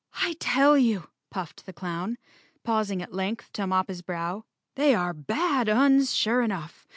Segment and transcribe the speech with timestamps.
[0.19, 2.17] "I tell you," puffed the clown,
[2.63, 6.87] pausing at length to mop his brow, "they are bad Uns, sure enough.